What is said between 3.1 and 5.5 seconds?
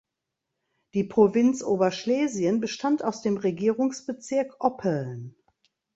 dem Regierungsbezirk Oppeln.